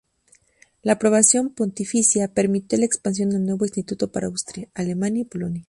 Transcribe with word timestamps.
La 0.81 0.93
aprobación 0.93 1.51
pontificia 1.53 2.33
permitió 2.33 2.75
la 2.79 2.85
expansión 2.85 3.29
del 3.29 3.45
nuevo 3.45 3.65
instituto 3.65 4.11
por 4.11 4.23
Austria, 4.25 4.67
Alemania 4.73 5.21
y 5.21 5.25
Polonia. 5.25 5.59